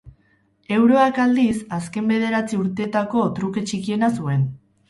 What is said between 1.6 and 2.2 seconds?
azken